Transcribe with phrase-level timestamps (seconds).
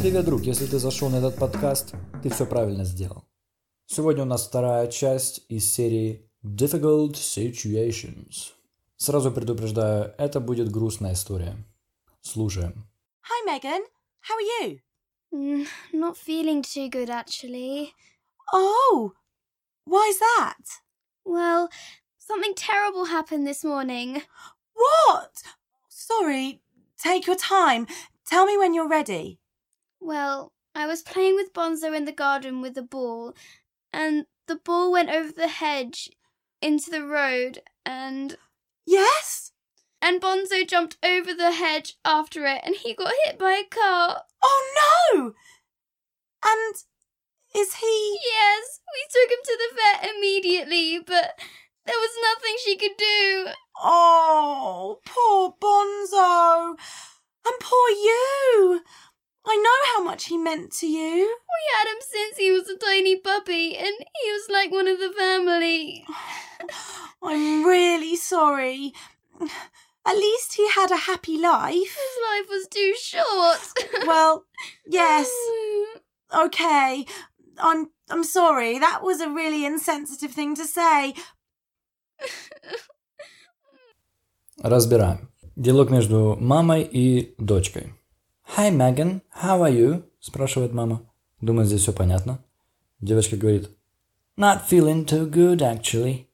[0.00, 0.42] Привет, друг!
[0.42, 3.24] Если ты зашел на этот подкаст, ты все правильно сделал.
[3.86, 8.52] Сегодня у нас вторая часть из серии Difficult Situations.
[8.96, 11.56] Сразу предупреждаю, это будет грустная история.
[12.20, 12.88] Слушаем.
[13.24, 13.82] Hi, Megan.
[14.22, 14.78] How are you?
[15.34, 17.92] Mm, not feeling too good, actually.
[18.52, 19.14] Oh,
[19.84, 20.62] why's that?
[21.24, 21.68] Well,
[22.26, 24.22] something terrible happened this morning.
[24.74, 25.42] What?
[25.88, 26.62] Sorry.
[26.98, 27.86] Take your time.
[28.26, 29.38] Tell me when you're ready.
[30.00, 33.34] Well, I was playing with Bonzo in the garden with a ball,
[33.92, 36.10] and the ball went over the hedge
[36.62, 38.36] into the road, and
[38.86, 39.52] Yes?
[40.00, 44.22] and Bonzo jumped over the hedge after it, and he got hit by a car.
[44.42, 45.34] Oh, no!
[46.44, 46.74] And
[47.54, 48.18] is he.
[48.24, 51.38] Yes, we took him to the vet immediately, but
[51.86, 53.46] there was nothing she could do.
[53.82, 56.76] Oh, poor Bonzo.
[57.44, 58.82] And poor you.
[59.44, 61.16] I know how much he meant to you.
[61.16, 65.00] We had him since he was a tiny puppy, and he was like one of
[65.00, 66.04] the family.
[67.22, 68.92] I'm really sorry.
[70.04, 71.74] At least he had a happy life.
[71.74, 74.04] His life was too short.
[74.06, 74.44] Well,
[74.86, 75.30] yes.
[76.34, 77.04] Okay.
[77.58, 78.78] I'm I'm sorry.
[78.78, 81.14] That was a really insensitive thing to say.
[84.62, 85.28] Разбираем.
[85.56, 87.94] Диалог между мамой и дочкой.
[88.56, 89.22] Hi, Megan.
[89.42, 90.04] How are you?
[90.20, 91.02] спрашивает мама.
[91.40, 92.38] Думаю, здесь все понятно.
[93.00, 93.70] Девочка говорит.
[94.38, 96.26] Not feeling too good, actually.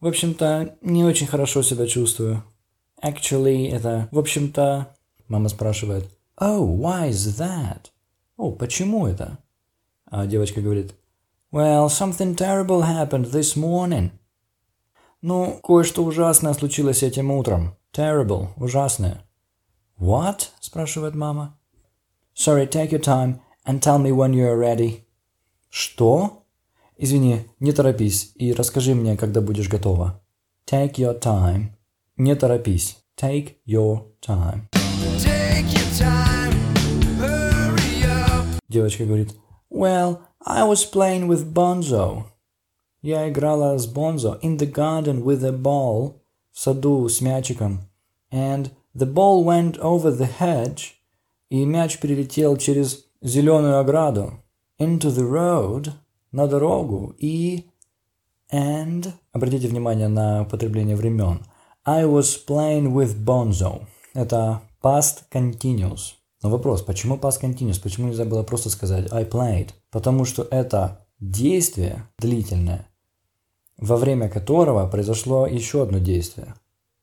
[0.00, 2.42] В общем-то, не очень хорошо себя чувствую.
[3.02, 4.94] Actually, это в общем-то...
[5.28, 6.10] Мама спрашивает.
[6.38, 7.86] Oh, why is that?
[8.36, 9.38] О, почему это?
[10.06, 10.94] А девочка говорит.
[11.50, 14.10] Well, something terrible happened this morning.
[15.22, 17.76] Ну, кое-что ужасное случилось этим утром.
[17.92, 19.24] Terrible, ужасное.
[19.98, 20.48] What?
[20.60, 21.58] спрашивает мама.
[22.34, 25.04] Sorry, take your time and tell me when you're ready.
[25.70, 26.42] Что?
[26.98, 30.22] Извини, не торопись и расскажи мне, когда будешь готова.
[30.66, 31.68] Take your time.
[32.16, 32.98] Не торопись.
[33.16, 34.68] Take your time.
[35.18, 36.52] Take your time,
[37.18, 38.44] hurry up.
[38.68, 39.34] Девочка говорит.
[39.70, 42.24] Well, I was playing with Bonzo.
[43.02, 46.14] Я играла с Бонзо in the garden with a ball.
[46.52, 47.80] В саду с мячиком.
[48.32, 50.94] And the ball went over the hedge.
[51.50, 54.34] И мяч перелетел через зеленую ограду.
[54.78, 55.92] Into the road.
[56.32, 57.14] На дорогу.
[57.18, 57.66] И...
[58.52, 59.12] And...
[59.32, 61.40] Обратите внимание на употребление времен.
[61.84, 63.86] I was playing with Bonzo.
[64.14, 66.14] Это past continuous.
[66.42, 67.80] Но вопрос, почему past continuous?
[67.82, 69.70] Почему нельзя было просто сказать I played?
[69.90, 72.88] Потому что это действие длительное,
[73.78, 76.54] во время которого произошло еще одно действие.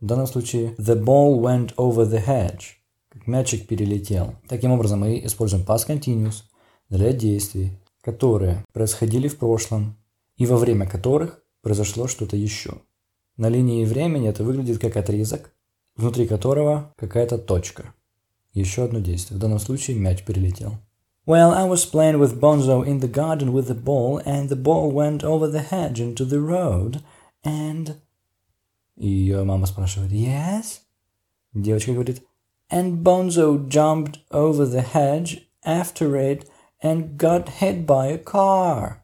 [0.00, 2.76] В данном случае the ball went over the hedge.
[3.08, 4.34] Как мячик перелетел.
[4.48, 6.42] Таким образом, мы используем past continuous
[6.88, 7.72] для действий,
[8.02, 9.96] которые происходили в прошлом
[10.36, 12.82] и во время которых произошло что-то еще.
[13.36, 15.52] На линии времени это выглядит как отрезок,
[15.96, 17.94] внутри которого какая-то точка.
[18.52, 19.38] Еще одно действие.
[19.38, 20.78] В данном случае мяч перелетел.
[21.25, 24.91] Well, I was playing with Bonzo in the garden with the ball, and the ball
[24.91, 27.03] went over the hedge into the road,
[27.43, 27.97] and...
[28.97, 30.81] И ее мама спрашивает, yes?
[31.53, 32.23] Девочка говорит,
[32.71, 36.49] and Bonzo jumped over the hedge after it
[36.81, 39.03] and got hit by a car.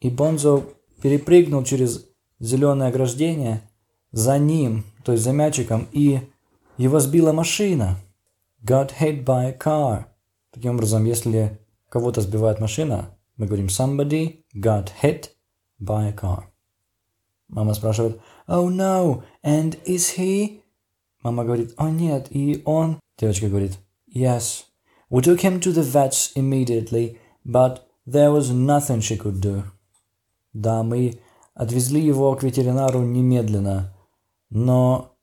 [0.00, 0.64] И Бонзо
[1.02, 2.06] перепрыгнул через
[2.40, 3.62] зеленое ограждение
[4.12, 6.20] за ним, то есть за мячиком, и
[6.76, 7.96] его сбила машина.
[8.62, 10.06] Got hit by a car.
[10.51, 15.29] Таким образом, если кого-то сбивает машина, мы говорим somebody got hit
[15.79, 16.43] by a car.
[17.47, 20.61] Мама спрашивает, oh no, and is he?
[21.23, 22.99] Мама говорит, о нет, и он?
[23.17, 24.65] Девочка говорит, yes.
[25.09, 29.63] We took him to the vets immediately, but there was nothing she could do.
[30.53, 31.19] Да, мы
[31.53, 33.93] отвезли его к ветеринару немедленно,
[34.49, 35.15] но...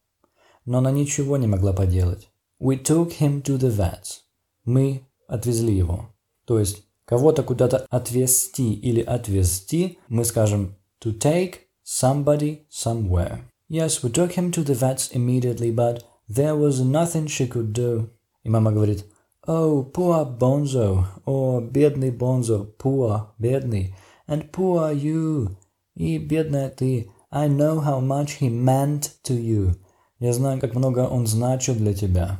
[0.65, 2.31] но она ничего не могла поделать.
[2.61, 4.23] We took him to the vets.
[4.65, 6.09] Мы отвезли его.
[6.45, 13.43] То есть, кого-то куда-то отвезти или отвезти, мы скажем to take somebody somewhere.
[13.69, 18.09] Yes, we took him to the vets immediately, but there was nothing she could do.
[18.43, 19.05] И мама говорит,
[19.47, 21.05] Oh, poor Bonzo.
[21.25, 22.65] О, бедный Бонзо.
[22.79, 23.95] Poor, бедный.
[24.27, 25.57] And poor you.
[25.95, 27.11] И бедная ты.
[27.31, 29.75] I know how much he meant to you.
[30.19, 32.39] Я знаю, как много он значил для тебя.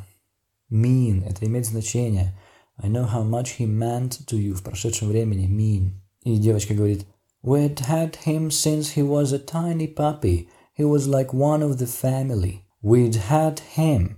[0.71, 2.38] Mean– это имеет значение.
[2.78, 5.48] I know how much he meant to you в прошедшем времени.
[5.48, 5.92] Mean.
[6.24, 7.06] И девочка говорит,
[7.44, 10.48] We'd had him since he was a tiny puppy.
[10.74, 12.66] He was like one of the family.
[12.82, 14.18] We'd had him.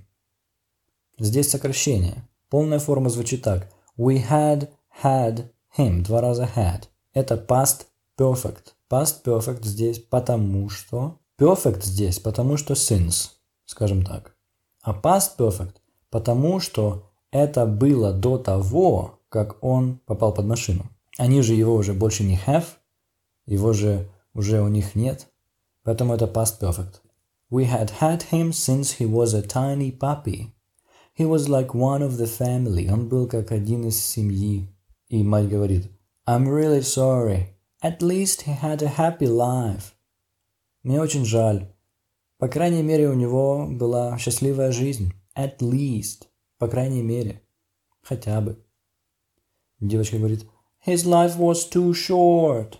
[1.18, 2.28] Здесь сокращение.
[2.50, 3.68] Полная форма звучит так.
[3.98, 4.70] We had
[5.02, 6.04] had him.
[6.04, 6.84] Два раза had.
[7.14, 7.88] Это past
[8.18, 8.74] perfect.
[8.90, 11.20] Past perfect здесь потому что...
[11.38, 13.32] Perfect здесь потому что since.
[13.66, 14.36] Скажем так.
[14.82, 15.78] А past perfect
[16.12, 20.87] потому что это было до того, как он попал под машину.
[21.19, 22.65] Они же его уже больше не have,
[23.47, 25.27] его же уже у них нет.
[25.82, 27.00] Поэтому это past perfect.
[27.50, 30.53] We had had him since he was a tiny puppy.
[31.15, 32.88] He was like one of the family.
[32.91, 34.69] Он был как один из семьи.
[35.09, 35.91] И мать говорит,
[36.26, 37.49] I'm really sorry.
[37.83, 39.94] At least he had a happy life.
[40.83, 41.67] Мне очень жаль.
[42.38, 45.12] По крайней мере, у него была счастливая жизнь.
[45.37, 46.30] At least.
[46.61, 47.41] По крайней мере.
[48.03, 48.62] Хотя бы.
[49.81, 50.47] Девочка говорит,
[50.87, 52.77] His life was too short.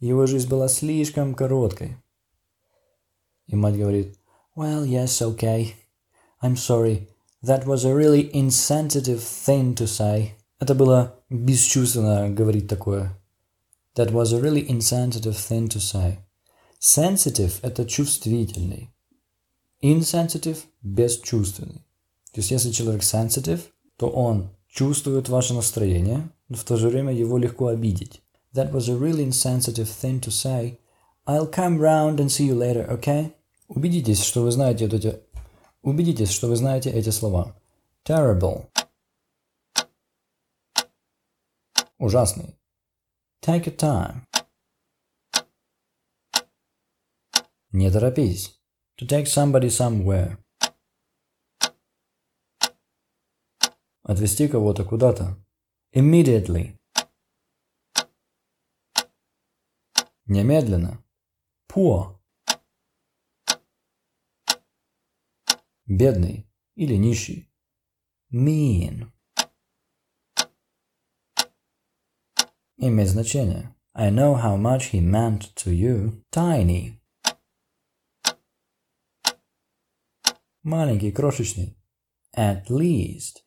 [0.00, 1.96] Его жизнь была слишком короткой.
[3.46, 4.18] И мать говорит,
[4.56, 5.74] Well, yes, okay.
[6.42, 7.08] I'm sorry.
[7.44, 10.32] That was a really insensitive thing to say.
[10.58, 13.16] Это было бесчувственно говорить такое.
[13.94, 16.18] That was a really insensitive thing to say.
[16.80, 18.90] Sensitive– это чувствительный.
[19.80, 21.85] Insensitive– бесчувственный.
[22.36, 23.62] То есть, если человек sensitive,
[23.96, 28.20] то он чувствует ваше настроение, но в то же время его легко обидеть.
[28.52, 30.78] That was a really insensitive thing to say.
[31.26, 33.32] I'll come round and see you later, okay?
[33.68, 35.18] Убедитесь, что вы знаете эти...
[35.80, 37.56] Убедитесь, что вы знаете эти слова.
[38.04, 38.66] Terrible.
[41.98, 42.54] Ужасный.
[43.40, 44.26] Take your time.
[47.72, 48.60] Не торопись.
[48.98, 50.36] To take somebody somewhere.
[54.08, 55.36] Отвезти кого-то куда-то.
[55.92, 56.78] Immediately.
[60.26, 61.04] Немедленно.
[61.66, 62.16] Poor.
[65.86, 67.50] Бедный или нищий.
[68.32, 69.10] Mean.
[72.76, 73.74] Имеет значение.
[73.92, 76.22] I know how much he meant to you.
[76.30, 77.00] Tiny.
[80.62, 81.76] Маленький, крошечный.
[82.36, 83.45] At least.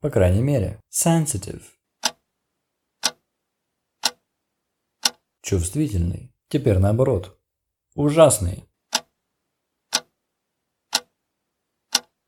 [0.00, 0.80] По крайней мере.
[0.90, 1.62] Sensitive.
[5.42, 6.34] Чувствительный.
[6.48, 7.38] Теперь наоборот.
[7.94, 8.66] Ужасный.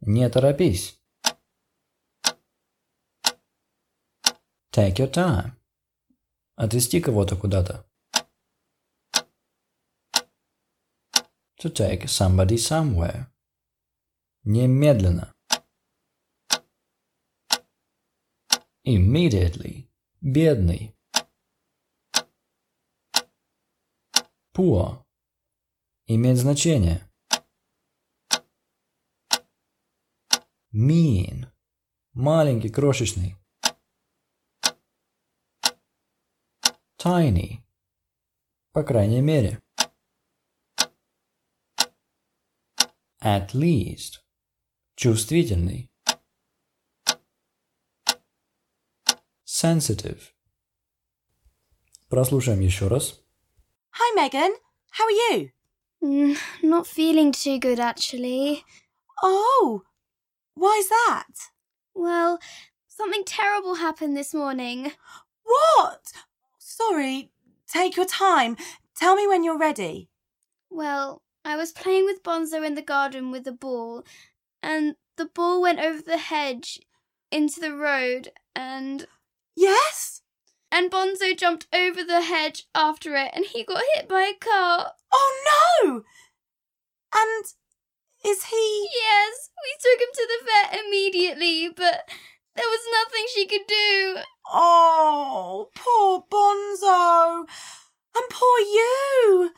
[0.01, 1.01] Не торопись.
[4.71, 5.53] Take your time.
[6.57, 7.87] Отвезти кого-то куда-то.
[11.61, 13.27] To take somebody somewhere.
[14.45, 15.33] Немедленно.
[18.85, 19.89] Immediately.
[20.21, 20.97] Бедный.
[24.53, 25.05] Poor.
[26.07, 27.09] Имеет значение.
[30.75, 31.47] Mean.
[32.13, 33.37] Маленький, крошечный.
[36.99, 37.63] Tiny.
[38.73, 39.63] По крайней мере.
[43.23, 44.23] At least.
[44.97, 45.92] Чувствительный.
[49.52, 50.34] Sensitive.
[52.10, 53.22] Прослушаем еще раз.
[53.92, 54.52] Hi, Megan.
[54.92, 55.52] How are you?
[56.04, 58.64] Mm, not feeling too good, actually.
[59.24, 59.84] Oh,
[60.54, 61.52] why's that?
[61.94, 62.40] Well,
[62.88, 64.92] something terrible happened this morning.
[65.44, 66.12] What?
[66.60, 67.32] Sorry.
[67.68, 68.58] Take your time.
[68.96, 70.10] Tell me when you're ready.
[70.70, 74.04] Well, I was playing with Bonzo in the garden with a ball,
[74.62, 76.80] and the ball went over the hedge
[77.32, 79.08] into the road, and
[79.55, 80.23] Yes?
[80.73, 84.93] and Bonzo jumped over the hedge after it, and he got hit by a car.
[85.13, 86.03] Oh no!
[87.15, 87.45] And
[88.25, 88.89] is he.
[88.95, 92.09] Yes, we took him to the vet immediately, but
[92.57, 94.17] there was nothing she could do.
[94.51, 97.47] Oh, poor Bonzo.
[98.15, 99.51] And poor you.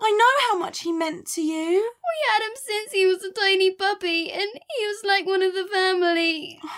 [0.00, 1.70] I know how much he meant to you.
[1.78, 5.54] We had him since he was a tiny puppy, and he was like one of
[5.54, 6.58] the family.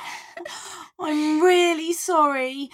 [0.99, 2.71] I'm really sorry.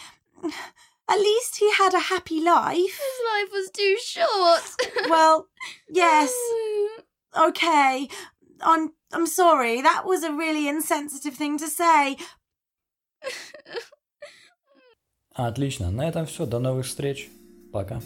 [1.08, 2.74] At least he had a happy life.
[2.74, 4.62] His life was too short.
[5.08, 5.48] Well,
[5.88, 6.32] yes,
[7.36, 8.08] okay.
[8.60, 9.82] I'm I'm sorry.
[9.82, 12.16] That was a really insensitive thing to say.
[15.34, 16.44] Отлично, на этом все.
[16.46, 17.28] До новых встреч.
[17.72, 18.00] Пока.